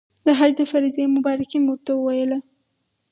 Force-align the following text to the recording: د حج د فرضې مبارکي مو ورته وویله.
د 0.25 0.27
حج 0.37 0.51
د 0.57 0.61
فرضې 0.71 1.03
مبارکي 1.15 1.57
مو 1.61 1.69
ورته 1.73 1.91
وویله. 1.95 2.37